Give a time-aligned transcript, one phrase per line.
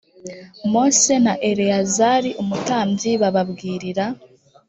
[0.71, 4.05] mose na eleyazari umutambyi bababwirira